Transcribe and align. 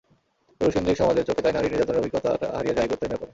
পুরুষকেন্দ্রিক 0.57 0.97
সমাজের 1.01 1.27
চোখে 1.27 1.43
তাই 1.43 1.53
নারীর 1.55 1.71
নির্যাতনের 1.73 2.01
অভিজ্ঞতা 2.01 2.29
হারিয়ে 2.57 2.75
যায়, 2.77 2.87
গুরুত্বহীন 2.89 3.11
হয়ে 3.13 3.21
পড়ে। 3.21 3.29